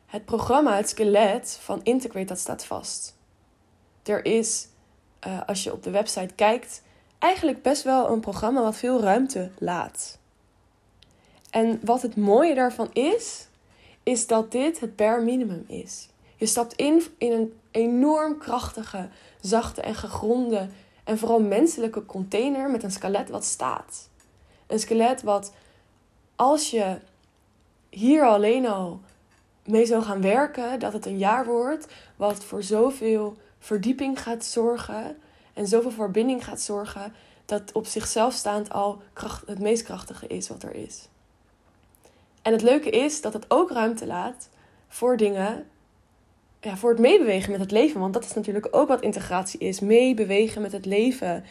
het 0.06 0.24
programma, 0.24 0.76
het 0.76 0.88
skelet 0.88 1.58
van 1.60 1.80
Integrate, 1.82 2.26
dat 2.26 2.38
staat 2.38 2.64
vast. 2.64 3.16
Er 4.02 4.24
is, 4.24 4.68
uh, 5.26 5.40
als 5.46 5.64
je 5.64 5.72
op 5.72 5.82
de 5.82 5.90
website 5.90 6.34
kijkt, 6.34 6.82
eigenlijk 7.24 7.62
best 7.62 7.82
wel 7.82 8.10
een 8.10 8.20
programma 8.20 8.62
wat 8.62 8.76
veel 8.76 9.00
ruimte 9.00 9.50
laat. 9.58 10.18
En 11.50 11.80
wat 11.84 12.02
het 12.02 12.16
mooie 12.16 12.54
daarvan 12.54 12.92
is, 12.92 13.46
is 14.02 14.26
dat 14.26 14.52
dit 14.52 14.80
het 14.80 14.96
bare 14.96 15.22
minimum 15.22 15.64
is. 15.66 16.08
Je 16.36 16.46
stapt 16.46 16.72
in 16.74 17.02
in 17.18 17.32
een 17.32 17.54
enorm 17.70 18.38
krachtige, 18.38 19.08
zachte 19.40 19.80
en 19.80 19.94
gegronde 19.94 20.68
en 21.04 21.18
vooral 21.18 21.40
menselijke 21.40 22.06
container 22.06 22.70
met 22.70 22.82
een 22.82 22.90
skelet 22.90 23.28
wat 23.30 23.44
staat. 23.44 24.08
Een 24.66 24.78
skelet 24.78 25.22
wat 25.22 25.52
als 26.36 26.70
je 26.70 26.98
hier 27.90 28.24
alleen 28.24 28.66
al 28.66 29.00
mee 29.64 29.86
zou 29.86 30.02
gaan 30.02 30.22
werken, 30.22 30.78
dat 30.78 30.92
het 30.92 31.06
een 31.06 31.18
jaar 31.18 31.46
wordt 31.46 31.86
wat 32.16 32.44
voor 32.44 32.62
zoveel 32.62 33.36
verdieping 33.58 34.22
gaat 34.22 34.44
zorgen 34.44 35.16
en 35.54 35.66
zoveel 35.66 35.90
verbinding 35.90 36.44
gaat 36.44 36.60
zorgen, 36.60 37.12
dat 37.44 37.72
op 37.72 37.86
zichzelf 37.86 38.34
staand 38.34 38.72
al 38.72 39.02
kracht, 39.12 39.46
het 39.46 39.58
meest 39.58 39.82
krachtige 39.82 40.26
is 40.26 40.48
wat 40.48 40.62
er 40.62 40.74
is. 40.74 41.08
En 42.42 42.52
het 42.52 42.62
leuke 42.62 42.90
is 42.90 43.20
dat 43.20 43.32
het 43.32 43.44
ook 43.48 43.70
ruimte 43.70 44.06
laat 44.06 44.48
voor 44.88 45.16
dingen, 45.16 45.66
ja, 46.60 46.76
voor 46.76 46.90
het 46.90 46.98
meebewegen 46.98 47.50
met 47.50 47.60
het 47.60 47.70
leven. 47.70 48.00
Want 48.00 48.12
dat 48.12 48.24
is 48.24 48.34
natuurlijk 48.34 48.68
ook 48.70 48.88
wat 48.88 49.00
integratie 49.00 49.60
is: 49.60 49.80
meebewegen 49.80 50.62
met 50.62 50.72
het 50.72 50.86
leven. 50.86 51.44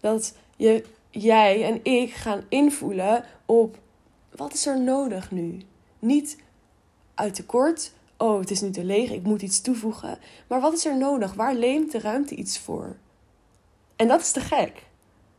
Dat 0.00 0.34
je, 0.56 0.84
jij 1.10 1.64
en 1.64 1.80
ik 1.82 2.12
gaan 2.12 2.44
invoelen 2.48 3.24
op 3.46 3.78
wat 4.30 4.52
is 4.52 4.66
er 4.66 4.80
nodig 4.80 5.30
nu. 5.30 5.60
Niet 5.98 6.38
uit 7.14 7.34
tekort, 7.34 7.92
oh 8.16 8.40
het 8.40 8.50
is 8.50 8.60
nu 8.60 8.70
te 8.70 8.84
leeg, 8.84 9.10
ik 9.10 9.22
moet 9.22 9.42
iets 9.42 9.60
toevoegen. 9.60 10.18
Maar 10.46 10.60
wat 10.60 10.72
is 10.72 10.84
er 10.84 10.96
nodig? 10.96 11.34
Waar 11.34 11.54
leent 11.54 11.92
de 11.92 11.98
ruimte 11.98 12.34
iets 12.34 12.58
voor? 12.58 12.96
En 13.96 14.08
dat 14.08 14.20
is 14.20 14.32
te 14.32 14.40
gek. 14.40 14.86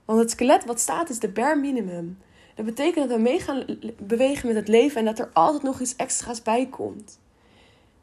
Want 0.05 0.19
het 0.19 0.31
skelet 0.31 0.65
wat 0.65 0.79
staat 0.79 1.09
is 1.09 1.19
de 1.19 1.29
bare 1.29 1.55
minimum. 1.55 2.17
Dat 2.55 2.65
betekent 2.65 3.09
dat 3.09 3.17
we 3.17 3.23
mee 3.23 3.39
gaan 3.39 3.65
bewegen 3.99 4.47
met 4.47 4.55
het 4.55 4.67
leven 4.67 4.99
en 4.99 5.05
dat 5.05 5.19
er 5.19 5.29
altijd 5.33 5.63
nog 5.63 5.79
iets 5.79 5.95
extra's 5.95 6.41
bij 6.41 6.65
komt. 6.65 7.19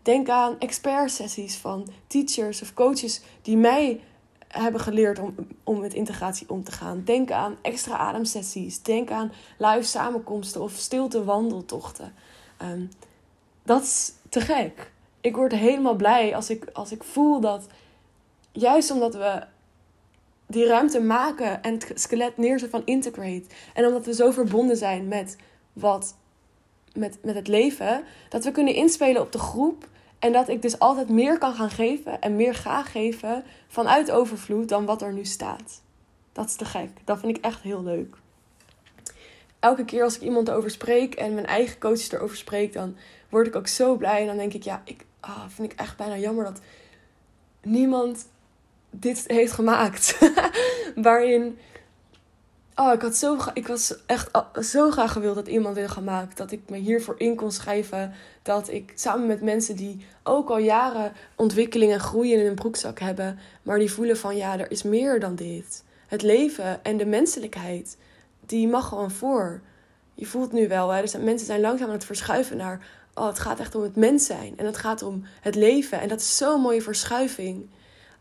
Denk 0.03 0.29
aan 0.29 0.59
expert-sessies 0.59 1.57
van 1.57 1.89
teachers 2.07 2.63
of 2.63 2.75
coaches 2.75 3.21
die 3.43 3.57
mij 3.57 4.01
hebben 4.49 4.81
geleerd 4.81 5.19
om, 5.19 5.35
om 5.65 5.81
met 5.81 5.95
integratie 5.95 6.51
om 6.51 6.65
te 6.65 6.73
gaan. 6.73 7.03
Denk 7.05 7.31
aan 7.31 7.57
extra 7.63 7.97
ademsessies. 7.97 8.83
Denk 8.83 9.11
aan 9.11 9.33
live 9.59 9.83
samenkomsten 9.83 10.61
of 10.61 10.73
stilte 10.73 11.25
wandeltochten. 11.25 12.15
Ehm, 12.57 12.87
dat 13.63 13.83
is 13.83 14.13
te 14.29 14.41
gek. 14.41 14.93
Ik 15.21 15.37
word 15.37 15.53
helemaal 15.53 15.95
blij 15.95 16.35
als 16.35 16.51
ik, 16.51 16.65
als 16.73 16.93
ik 16.93 17.05
voel 17.05 17.41
dat, 17.41 17.67
juist 18.53 18.91
omdat 18.91 19.15
we 19.15 19.43
die 20.47 20.67
ruimte 20.67 21.01
maken 21.01 21.63
en 21.63 21.73
het 21.73 21.93
skelet 21.95 22.37
neerzetten 22.37 22.71
van 22.71 22.87
Integrate. 22.95 23.45
En 23.75 23.87
omdat 23.87 24.05
we 24.05 24.15
zo 24.15 24.31
verbonden 24.31 24.77
zijn 24.77 25.09
met, 25.09 25.37
wat, 25.73 26.17
met, 26.93 27.19
met 27.23 27.35
het 27.35 27.49
leven, 27.49 28.05
dat 28.29 28.45
we 28.45 28.51
kunnen 28.51 28.75
inspelen 28.75 29.23
op 29.23 29.33
de 29.33 29.39
groep. 29.39 29.89
En 30.19 30.33
dat 30.33 30.49
ik 30.49 30.63
dus 30.63 30.79
altijd 30.79 31.09
meer 31.09 31.39
kan 31.39 31.55
gaan 31.55 31.71
geven 31.71 32.21
en 32.21 32.37
meer 32.37 32.55
ga 32.55 32.83
geven 32.83 33.45
vanuit 33.69 34.11
overvloed 34.11 34.69
dan 34.69 34.85
wat 34.85 35.03
er 35.03 35.13
nu 35.13 35.25
staat. 35.25 35.83
Dat 36.33 36.47
is 36.47 36.55
te 36.55 36.65
gek. 36.65 36.91
Dat 37.05 37.19
vind 37.19 37.37
ik 37.37 37.45
echt 37.45 37.61
heel 37.61 37.83
leuk. 37.83 38.17
Elke 39.59 39.85
keer 39.85 40.03
als 40.03 40.17
ik 40.17 40.23
iemand 40.23 40.49
erover 40.49 40.71
spreek 40.71 41.15
en 41.15 41.35
mijn 41.35 41.47
eigen 41.47 41.79
coaches 41.79 42.13
erover 42.13 42.37
spreek, 42.37 42.73
dan 42.73 42.97
word 43.29 43.47
ik 43.47 43.57
ook 43.57 43.67
zo 43.67 43.97
blij. 43.97 44.21
En 44.21 44.27
dan 44.27 44.37
denk 44.37 44.53
ik, 44.53 44.63
ja, 44.63 44.83
ik 44.85 45.05
ah, 45.21 45.45
vind 45.49 45.73
ik 45.73 45.79
echt 45.79 45.97
bijna 45.97 46.17
jammer 46.17 46.45
dat 46.45 46.61
niemand 47.63 48.27
dit 49.01 49.25
heeft 49.27 49.53
gemaakt. 49.53 50.19
Waarin. 50.95 51.59
Oh, 52.75 52.93
ik 52.93 53.01
had 53.03 53.17
zo. 53.17 53.39
Ik 53.55 53.67
was 53.67 53.95
echt 54.07 54.31
zo 54.61 54.91
graag 54.91 55.13
gewild 55.13 55.35
dat 55.35 55.49
iemand 55.49 55.75
dit 55.75 55.91
gemaakt. 55.91 56.37
Dat 56.37 56.53
ik 56.53 56.61
me 56.69 56.77
hiervoor 56.77 57.15
in 57.19 57.37
kon 57.37 57.53
schrijven. 57.53 58.13
Dat 58.43 58.71
ik 58.71 58.93
samen 58.95 59.27
met 59.27 59.43
mensen 59.43 59.77
die 59.77 60.07
ook 60.23 60.49
al 60.49 60.59
jaren 60.59 61.13
ontwikkeling 61.37 61.93
en 61.93 62.01
groeien 62.01 62.39
in 62.39 62.45
hun 62.45 62.55
broekzak 62.55 62.99
hebben. 62.99 63.39
Maar 63.63 63.79
die 63.79 63.93
voelen 63.93 64.17
van 64.17 64.37
ja, 64.37 64.59
er 64.59 64.71
is 64.71 64.83
meer 64.83 65.21
dan 65.21 65.35
dit. 65.35 65.85
Het 66.07 66.23
leven 66.23 66.85
en 66.85 66.97
de 66.97 67.07
menselijkheid. 67.07 67.97
Die 68.47 68.69
mag 68.69 68.89
gewoon 68.89 69.11
voor. 69.11 69.61
Je 70.15 70.27
voelt 70.27 70.53
nu 70.53 70.69
wel, 70.69 70.91
hè, 70.91 71.03
mensen 71.19 71.47
zijn 71.47 71.61
langzaam 71.61 71.89
aan 71.89 71.95
het 71.95 72.05
verschuiven 72.05 72.57
naar. 72.57 72.87
Oh, 73.15 73.27
het 73.27 73.39
gaat 73.39 73.61
echt 73.61 73.75
om 73.75 73.83
het 73.83 73.97
mens 73.97 74.27
zijn. 74.27 74.55
En 74.57 74.67
het 74.67 74.77
gaat 74.77 75.03
om 75.03 75.25
het 75.41 75.55
leven. 75.55 76.01
En 76.01 76.09
dat 76.09 76.21
is 76.21 76.37
zo'n 76.37 76.61
mooie 76.61 76.83
verschuiving. 76.83 77.69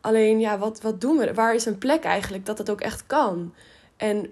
Alleen 0.04 0.40
ja, 0.40 0.58
wat, 0.58 0.82
wat 0.82 1.02
doen 1.02 1.18
we? 1.18 1.34
Waar 1.34 1.56
is 1.56 1.66
een 1.66 1.78
plek 1.78 2.04
eigenlijk 2.04 2.46
dat 2.46 2.58
het 2.58 2.70
ook 2.70 2.82
echt 2.82 3.06
kan? 3.06 3.54
En 3.98 4.32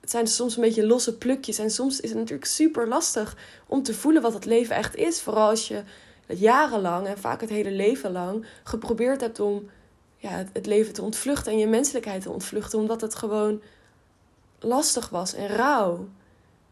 het 0.00 0.10
zijn 0.10 0.26
soms 0.26 0.56
een 0.56 0.62
beetje 0.62 0.86
losse 0.86 1.18
plukjes. 1.18 1.58
En 1.58 1.70
soms 1.70 2.00
is 2.00 2.08
het 2.08 2.18
natuurlijk 2.18 2.48
super 2.48 2.88
lastig 2.88 3.36
om 3.66 3.82
te 3.82 3.94
voelen 3.94 4.22
wat 4.22 4.34
het 4.34 4.44
leven 4.44 4.76
echt 4.76 4.96
is. 4.96 5.20
Vooral 5.20 5.48
als 5.48 5.68
je 5.68 5.82
jarenlang 6.26 7.06
en 7.06 7.18
vaak 7.18 7.40
het 7.40 7.50
hele 7.50 7.70
leven 7.70 8.12
lang 8.12 8.46
geprobeerd 8.62 9.20
hebt 9.20 9.40
om 9.40 9.70
ja, 10.16 10.30
het, 10.30 10.48
het 10.52 10.66
leven 10.66 10.92
te 10.92 11.02
ontvluchten 11.02 11.52
en 11.52 11.58
je 11.58 11.66
menselijkheid 11.66 12.22
te 12.22 12.30
ontvluchten. 12.30 12.78
Omdat 12.78 13.00
het 13.00 13.14
gewoon 13.14 13.62
lastig 14.58 15.08
was 15.08 15.34
en 15.34 15.46
rauw. 15.46 16.08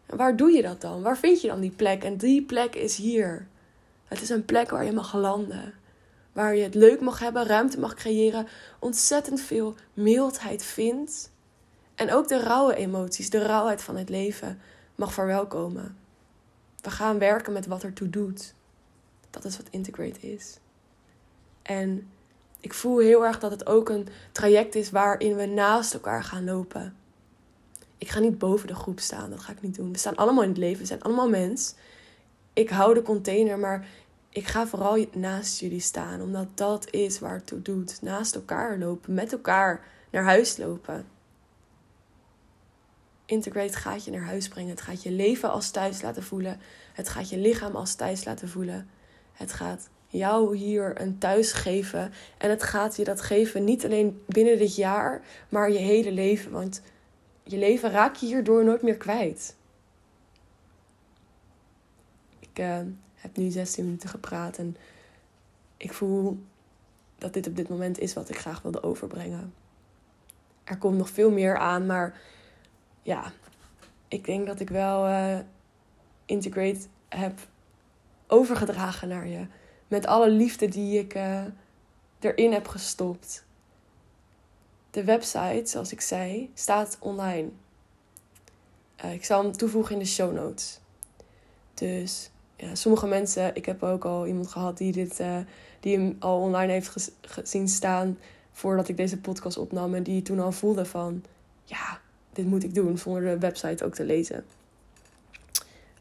En 0.07 0.17
waar 0.17 0.37
doe 0.37 0.51
je 0.51 0.63
dat 0.63 0.81
dan? 0.81 1.03
Waar 1.03 1.19
vind 1.19 1.41
je 1.41 1.49
dan 1.49 1.61
die 1.61 1.75
plek? 1.77 2.05
En 2.05 2.17
die 2.17 2.43
plek 2.43 2.75
is 2.75 2.97
hier. 2.97 3.47
Het 4.05 4.23
is 4.23 4.29
een 4.29 4.45
plek 4.45 4.71
waar 4.71 4.85
je 4.85 4.93
mag 4.93 5.15
landen. 5.15 5.75
Waar 6.41 6.57
je 6.57 6.63
het 6.63 6.75
leuk 6.75 7.01
mag 7.01 7.19
hebben, 7.19 7.47
ruimte 7.47 7.79
mag 7.79 7.95
creëren, 7.95 8.47
ontzettend 8.79 9.41
veel 9.41 9.75
mildheid 9.95 10.65
vindt. 10.65 11.31
En 11.95 12.13
ook 12.13 12.29
de 12.29 12.41
rauwe 12.41 12.75
emoties, 12.75 13.31
de 13.31 13.47
rauwheid 13.47 13.83
van 13.83 13.97
het 13.97 14.09
leven 14.09 14.61
mag 14.95 15.13
verwelkomen. 15.13 15.97
We 16.81 16.91
gaan 16.91 17.19
werken 17.19 17.53
met 17.53 17.67
wat 17.67 17.83
ertoe 17.83 18.11
doet. 18.11 18.55
Dat 19.31 19.45
is 19.45 19.57
wat 19.57 19.67
integrate 19.71 20.21
is. 20.21 20.59
En 21.63 22.11
ik 22.61 22.75
voel 22.75 22.99
heel 22.99 23.27
erg 23.27 23.39
dat 23.39 23.51
het 23.51 23.67
ook 23.67 23.89
een 23.89 24.09
traject 24.33 24.75
is 24.75 24.91
waarin 24.91 25.37
we 25.37 25.47
naast 25.47 25.95
elkaar 25.95 26.25
gaan 26.25 26.45
lopen. 26.45 26.97
Ik 27.99 28.09
ga 28.09 28.19
niet 28.19 28.39
boven 28.39 28.67
de 28.67 28.75
groep 28.75 29.01
staan, 29.01 29.31
dat 29.31 29.41
ga 29.41 29.53
ik 29.53 29.63
niet 29.63 29.75
doen. 29.75 29.93
We 29.93 29.99
staan 29.99 30.17
allemaal 30.17 30.43
in 30.43 30.49
het 30.49 30.59
leven, 30.59 30.81
we 30.81 30.87
zijn 30.87 31.03
allemaal 31.03 31.29
mens. 31.29 31.75
Ik 32.53 32.71
hou 32.71 32.95
de 32.95 33.03
container, 33.03 33.59
maar 33.59 33.87
ik 34.31 34.47
ga 34.47 34.67
vooral 34.67 35.05
naast 35.13 35.61
jullie 35.61 35.81
staan, 35.81 36.23
omdat 36.23 36.47
dat 36.55 36.91
is 36.91 37.19
waar 37.19 37.35
het 37.35 37.47
toe 37.47 37.63
doet. 37.63 38.03
Naast 38.03 38.35
elkaar 38.35 38.79
lopen, 38.79 39.15
met 39.15 39.33
elkaar 39.33 39.85
naar 40.11 40.25
huis 40.25 40.57
lopen. 40.57 41.07
Integrate 43.25 43.79
gaat 43.79 44.05
je 44.05 44.11
naar 44.11 44.25
huis 44.25 44.49
brengen. 44.49 44.71
Het 44.71 44.81
gaat 44.81 45.03
je 45.03 45.11
leven 45.11 45.51
als 45.51 45.71
thuis 45.71 46.03
laten 46.03 46.23
voelen. 46.23 46.61
Het 46.93 47.09
gaat 47.09 47.29
je 47.29 47.39
lichaam 47.39 47.77
als 47.77 47.95
thuis 47.95 48.25
laten 48.25 48.49
voelen. 48.49 48.89
Het 49.33 49.53
gaat 49.53 49.89
jou 50.09 50.57
hier 50.57 51.01
een 51.01 51.19
thuis 51.19 51.53
geven. 51.53 52.13
En 52.39 52.51
het 52.51 52.63
gaat 52.63 52.97
je 52.97 53.05
dat 53.05 53.21
geven 53.21 53.65
niet 53.65 53.85
alleen 53.85 54.23
binnen 54.27 54.59
dit 54.59 54.77
jaar, 54.77 55.23
maar 55.49 55.71
je 55.71 55.79
hele 55.79 56.13
leven. 56.13 56.51
Want 56.51 56.83
je 57.43 57.57
leven 57.57 57.91
raak 57.91 58.17
je 58.17 58.27
hierdoor 58.27 58.65
nooit 58.65 58.83
meer 58.83 58.97
kwijt. 58.97 59.57
Ik 62.39 62.59
uh, 62.59 62.79
heb 63.21 63.37
nu 63.37 63.51
16 63.51 63.85
minuten 63.85 64.09
gepraat 64.09 64.59
en 64.59 64.77
ik 65.77 65.93
voel 65.93 66.43
dat 67.19 67.33
dit 67.33 67.47
op 67.47 67.57
dit 67.57 67.69
moment 67.69 67.99
is 67.99 68.15
wat 68.15 68.29
ik 68.29 68.39
graag 68.39 68.63
wilde 68.63 68.83
overbrengen. 68.83 69.55
Er 70.65 70.79
komt 70.79 70.97
nog 70.97 71.11
veel 71.11 71.31
meer 71.31 71.59
aan, 71.59 71.87
maar 71.87 72.21
ja, 73.03 73.33
ik 74.09 74.25
denk 74.25 74.47
dat 74.47 74.61
ik 74.61 74.69
wel 74.69 75.09
uh, 75.09 75.39
Integrate 76.25 76.87
heb 77.09 77.39
overgedragen 78.27 79.09
naar 79.09 79.27
je. 79.27 79.47
Met 79.89 80.07
alle 80.07 80.31
liefde 80.31 80.69
die 80.69 80.99
ik 80.99 81.15
uh, 81.15 81.45
erin 82.21 82.53
heb 82.53 82.69
gestopt. 82.69 83.45
De 84.91 85.05
website, 85.05 85.63
zoals 85.65 85.93
ik 85.93 86.01
zei, 86.01 86.51
staat 86.55 86.97
online. 87.01 87.49
Uh, 89.05 89.13
ik 89.13 89.25
zal 89.25 89.43
hem 89.43 89.53
toevoegen 89.53 89.93
in 89.93 89.99
de 89.99 90.05
show 90.05 90.35
notes. 90.35 90.81
Dus 91.75 92.31
ja, 92.61 92.75
sommige 92.75 93.07
mensen, 93.07 93.55
ik 93.55 93.67
heb 93.67 93.83
ook 93.83 94.05
al 94.05 94.27
iemand 94.27 94.49
gehad 94.49 94.79
die, 94.79 94.93
dit, 94.93 95.21
uh, 95.21 95.37
die 95.81 95.97
hem 95.97 96.17
al 96.19 96.41
online 96.41 96.73
heeft 96.73 97.11
gezien 97.21 97.69
staan 97.69 98.19
voordat 98.53 98.89
ik 98.89 98.97
deze 98.97 99.19
podcast 99.19 99.59
opnam. 99.59 99.95
En 99.95 100.03
die 100.03 100.23
toen 100.23 100.41
al 100.41 100.53
voelde 100.53 100.85
van, 100.85 101.25
ja, 101.65 102.01
dit 102.33 102.47
moet 102.47 102.65
ik 102.65 102.75
doen 102.75 102.99
zonder 102.99 103.23
de 103.23 103.39
website 103.39 103.85
ook 103.85 103.95
te 103.95 104.05
lezen. 104.05 104.45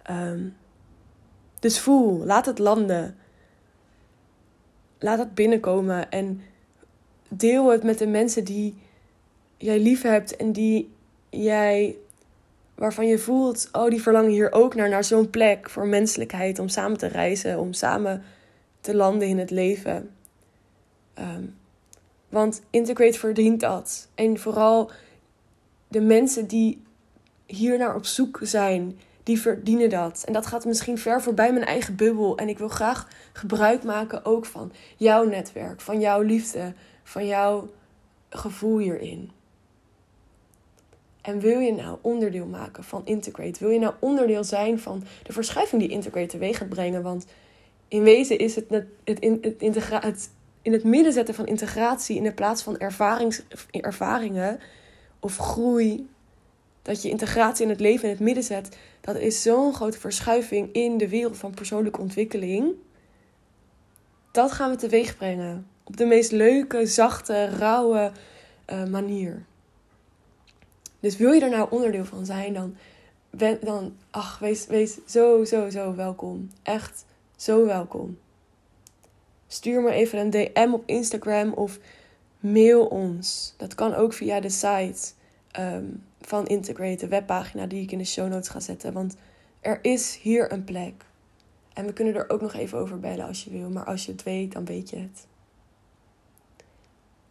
Um, 0.09 0.55
dus 1.59 1.79
voel, 1.79 2.25
laat 2.25 2.45
het 2.45 2.59
landen. 2.59 3.15
Laat 4.99 5.19
het 5.19 5.33
binnenkomen 5.33 6.11
en 6.11 6.41
deel 7.29 7.71
het 7.71 7.83
met 7.83 7.97
de 7.97 8.07
mensen 8.07 8.43
die 8.43 8.75
jij 9.57 9.79
lief 9.79 10.01
hebt 10.01 10.35
en 10.35 10.51
die 10.51 10.93
jij, 11.29 11.95
waarvan 12.79 13.07
je 13.07 13.17
voelt, 13.17 13.69
oh, 13.71 13.89
die 13.89 14.01
verlangen 14.01 14.31
hier 14.31 14.51
ook 14.51 14.75
naar, 14.75 14.89
naar 14.89 15.03
zo'n 15.03 15.29
plek 15.29 15.69
voor 15.69 15.87
menselijkheid, 15.87 16.59
om 16.59 16.67
samen 16.67 16.97
te 16.97 17.07
reizen, 17.07 17.59
om 17.59 17.73
samen 17.73 18.23
te 18.81 18.95
landen 18.95 19.27
in 19.27 19.39
het 19.39 19.51
leven. 19.51 20.09
Um, 21.19 21.55
want 22.29 22.61
Integrate 22.69 23.19
verdient 23.19 23.59
dat. 23.59 24.07
En 24.15 24.39
vooral 24.39 24.91
de 25.87 26.01
mensen 26.01 26.47
die 26.47 26.81
hier 27.45 27.77
naar 27.77 27.95
op 27.95 28.05
zoek 28.05 28.39
zijn, 28.41 28.99
die 29.23 29.39
verdienen 29.39 29.89
dat. 29.89 30.23
En 30.25 30.33
dat 30.33 30.45
gaat 30.45 30.65
misschien 30.65 30.97
ver 30.97 31.21
voorbij 31.21 31.53
mijn 31.53 31.65
eigen 31.65 31.95
bubbel. 31.95 32.37
En 32.37 32.49
ik 32.49 32.57
wil 32.57 32.69
graag 32.69 33.07
gebruik 33.33 33.83
maken 33.83 34.25
ook 34.25 34.45
van 34.45 34.71
jouw 34.97 35.23
netwerk, 35.23 35.81
van 35.81 35.99
jouw 35.99 36.21
liefde, 36.21 36.73
van 37.03 37.27
jouw 37.27 37.69
gevoel 38.29 38.77
hierin. 38.77 39.31
En 41.29 41.39
wil 41.39 41.59
je 41.59 41.73
nou 41.73 41.97
onderdeel 42.01 42.45
maken 42.45 42.83
van 42.83 43.01
Integrate? 43.05 43.59
Wil 43.59 43.69
je 43.69 43.79
nou 43.79 43.93
onderdeel 43.99 44.43
zijn 44.43 44.79
van 44.79 45.03
de 45.23 45.33
verschuiving 45.33 45.81
die 45.81 45.91
Integrate 45.91 46.27
teweeg 46.27 46.57
gaat 46.57 46.69
brengen? 46.69 47.01
Want 47.01 47.25
in 47.87 48.03
wezen 48.03 48.37
is 48.37 48.55
het, 48.55 48.65
het, 49.03 49.19
in 50.61 50.73
het 50.73 50.83
midden 50.83 51.13
zetten 51.13 51.35
van 51.35 51.45
integratie 51.45 52.15
in 52.17 52.23
de 52.23 52.33
plaats 52.33 52.63
van 52.63 52.77
ervaringen 53.71 54.59
of 55.19 55.37
groei. 55.37 56.07
Dat 56.81 57.01
je 57.01 57.09
integratie 57.09 57.63
in 57.63 57.69
het 57.69 57.79
leven 57.79 58.03
in 58.03 58.09
het 58.09 58.19
midden 58.23 58.43
zet. 58.43 58.77
Dat 59.01 59.15
is 59.15 59.41
zo'n 59.41 59.73
grote 59.73 59.99
verschuiving 59.99 60.73
in 60.73 60.97
de 60.97 61.09
wereld 61.09 61.37
van 61.37 61.53
persoonlijke 61.53 62.01
ontwikkeling. 62.01 62.73
Dat 64.31 64.51
gaan 64.51 64.69
we 64.69 64.75
teweeg 64.75 65.17
brengen. 65.17 65.67
Op 65.83 65.97
de 65.97 66.05
meest 66.05 66.31
leuke, 66.31 66.85
zachte, 66.85 67.45
rauwe 67.45 68.11
uh, 68.67 68.85
manier. 68.85 69.45
Dus 70.99 71.17
wil 71.17 71.31
je 71.31 71.41
er 71.41 71.49
nou 71.49 71.67
onderdeel 71.71 72.05
van 72.05 72.25
zijn, 72.25 72.53
dan, 72.53 72.75
ben, 73.29 73.59
dan 73.61 73.95
ach, 74.09 74.39
wees, 74.39 74.65
wees 74.67 74.97
zo, 75.07 75.43
zo, 75.43 75.69
zo 75.69 75.95
welkom. 75.95 76.49
Echt 76.63 77.05
zo 77.35 77.65
welkom. 77.65 78.17
Stuur 79.47 79.81
me 79.81 79.91
even 79.91 80.19
een 80.19 80.29
DM 80.29 80.73
op 80.73 80.83
Instagram 80.85 81.53
of 81.53 81.79
mail 82.39 82.85
ons. 82.85 83.53
Dat 83.57 83.75
kan 83.75 83.93
ook 83.93 84.13
via 84.13 84.39
de 84.39 84.49
site 84.49 85.11
um, 85.59 86.03
van 86.21 86.47
Integrate, 86.47 86.95
de 86.95 87.07
webpagina 87.07 87.65
die 87.65 87.81
ik 87.81 87.91
in 87.91 87.97
de 87.97 88.03
show 88.03 88.29
notes 88.29 88.49
ga 88.49 88.59
zetten. 88.59 88.93
Want 88.93 89.15
er 89.59 89.79
is 89.81 90.15
hier 90.21 90.51
een 90.51 90.63
plek. 90.63 91.05
En 91.73 91.85
we 91.85 91.93
kunnen 91.93 92.15
er 92.15 92.29
ook 92.29 92.41
nog 92.41 92.53
even 92.53 92.77
over 92.77 92.99
bellen 92.99 93.27
als 93.27 93.43
je 93.43 93.49
wil. 93.49 93.69
Maar 93.69 93.85
als 93.85 94.05
je 94.05 94.11
het 94.11 94.23
weet, 94.23 94.51
dan 94.51 94.65
weet 94.65 94.89
je 94.89 94.97
het. 94.97 95.27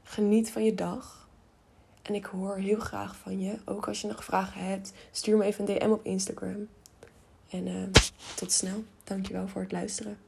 Geniet 0.03 0.51
van 0.51 0.65
je 0.65 0.75
dag. 0.75 1.28
En 2.09 2.15
ik 2.15 2.25
hoor 2.25 2.57
heel 2.57 2.79
graag 2.79 3.17
van 3.17 3.41
je. 3.41 3.59
Ook 3.65 3.89
als 3.89 4.01
je 4.01 4.07
nog 4.07 4.25
vragen 4.25 4.61
hebt, 4.61 4.93
stuur 5.11 5.37
me 5.37 5.45
even 5.45 5.69
een 5.69 5.79
DM 5.79 5.91
op 5.91 6.05
Instagram. 6.05 6.69
En 7.51 7.67
uh, 7.67 7.83
tot 8.37 8.53
snel. 8.53 8.85
Dankjewel 9.05 9.49
voor 9.49 9.63
het 9.63 9.73
luisteren. 9.73 10.28